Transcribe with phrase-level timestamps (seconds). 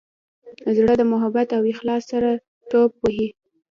[0.75, 2.29] زړه د محبت او اخلاص سره
[2.69, 3.27] ټوپ وهي.